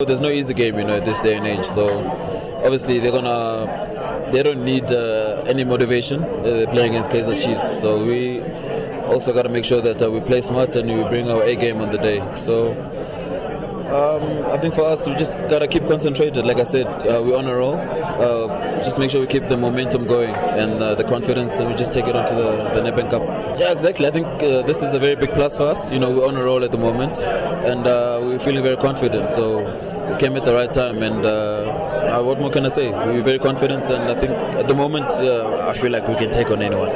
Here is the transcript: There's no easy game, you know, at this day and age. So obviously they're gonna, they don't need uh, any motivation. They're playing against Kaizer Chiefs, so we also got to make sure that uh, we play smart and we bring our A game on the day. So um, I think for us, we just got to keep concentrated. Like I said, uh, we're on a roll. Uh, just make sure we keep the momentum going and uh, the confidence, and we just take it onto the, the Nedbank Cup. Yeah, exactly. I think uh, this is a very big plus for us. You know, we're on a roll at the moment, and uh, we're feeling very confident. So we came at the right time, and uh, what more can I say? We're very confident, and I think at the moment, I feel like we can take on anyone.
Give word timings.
There's 0.00 0.18
no 0.18 0.28
easy 0.28 0.54
game, 0.54 0.76
you 0.76 0.84
know, 0.84 0.96
at 0.96 1.04
this 1.04 1.20
day 1.20 1.36
and 1.36 1.46
age. 1.46 1.64
So 1.68 1.86
obviously 2.64 2.98
they're 2.98 3.12
gonna, 3.12 4.28
they 4.32 4.42
don't 4.42 4.64
need 4.64 4.82
uh, 4.86 5.44
any 5.46 5.62
motivation. 5.64 6.20
They're 6.42 6.66
playing 6.66 6.96
against 6.96 7.10
Kaizer 7.10 7.40
Chiefs, 7.40 7.80
so 7.80 8.04
we 8.04 8.40
also 9.04 9.32
got 9.32 9.42
to 9.42 9.48
make 9.48 9.64
sure 9.64 9.80
that 9.82 10.02
uh, 10.02 10.10
we 10.10 10.18
play 10.18 10.40
smart 10.40 10.70
and 10.70 10.90
we 10.90 11.08
bring 11.08 11.30
our 11.30 11.44
A 11.44 11.54
game 11.54 11.80
on 11.80 11.92
the 11.92 11.98
day. 11.98 12.18
So 12.44 12.74
um, 13.94 14.44
I 14.46 14.58
think 14.58 14.74
for 14.74 14.84
us, 14.84 15.06
we 15.06 15.14
just 15.14 15.36
got 15.48 15.60
to 15.60 15.68
keep 15.68 15.86
concentrated. 15.86 16.44
Like 16.44 16.58
I 16.58 16.64
said, 16.64 16.86
uh, 16.86 17.22
we're 17.22 17.36
on 17.36 17.46
a 17.46 17.54
roll. 17.54 17.76
Uh, 17.76 18.82
just 18.82 18.98
make 18.98 19.10
sure 19.10 19.20
we 19.20 19.26
keep 19.26 19.48
the 19.48 19.56
momentum 19.56 20.06
going 20.06 20.34
and 20.34 20.82
uh, 20.82 20.94
the 20.94 21.04
confidence, 21.04 21.52
and 21.52 21.68
we 21.68 21.74
just 21.76 21.92
take 21.92 22.06
it 22.06 22.16
onto 22.16 22.34
the, 22.34 22.50
the 22.74 22.80
Nedbank 22.80 23.10
Cup. 23.10 23.22
Yeah, 23.58 23.72
exactly. 23.72 24.06
I 24.06 24.10
think 24.10 24.26
uh, 24.26 24.62
this 24.62 24.78
is 24.78 24.92
a 24.92 24.98
very 24.98 25.14
big 25.14 25.30
plus 25.30 25.56
for 25.56 25.68
us. 25.68 25.90
You 25.90 25.98
know, 26.00 26.10
we're 26.10 26.26
on 26.26 26.36
a 26.36 26.42
roll 26.42 26.64
at 26.64 26.72
the 26.72 26.78
moment, 26.78 27.18
and 27.18 27.86
uh, 27.86 28.20
we're 28.22 28.40
feeling 28.40 28.62
very 28.62 28.76
confident. 28.76 29.30
So 29.30 29.58
we 30.10 30.18
came 30.18 30.36
at 30.36 30.44
the 30.44 30.54
right 30.54 30.72
time, 30.72 31.02
and 31.02 31.24
uh, 31.24 32.20
what 32.22 32.40
more 32.40 32.50
can 32.50 32.66
I 32.66 32.70
say? 32.70 32.90
We're 32.90 33.22
very 33.22 33.38
confident, 33.38 33.84
and 33.84 34.10
I 34.10 34.20
think 34.20 34.32
at 34.32 34.66
the 34.66 34.74
moment, 34.74 35.06
I 35.06 35.72
feel 35.80 35.92
like 35.92 36.08
we 36.08 36.16
can 36.16 36.30
take 36.30 36.50
on 36.50 36.62
anyone. 36.62 36.90